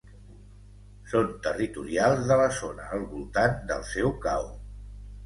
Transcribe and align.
Són 1.11 1.27
territorials 1.47 2.23
de 2.31 2.37
la 2.39 2.47
zona 2.61 2.87
al 2.97 3.05
voltant 3.13 3.61
del 3.73 3.85
seu 3.91 4.11
cau. 4.25 4.49